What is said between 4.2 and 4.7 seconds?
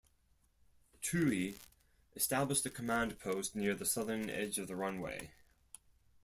edge of